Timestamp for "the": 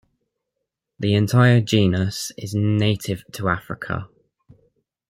0.97-1.13